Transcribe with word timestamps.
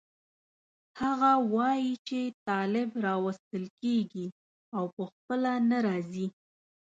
هغه 1.01 1.31
وایي 1.53 1.93
چې 2.07 2.19
طالب 2.47 2.89
راوستل 3.07 3.63
کېږي 3.81 4.27
او 4.77 4.83
په 4.95 5.03
خپله 5.11 5.51
نه 5.69 5.77
راځي. 5.87 6.27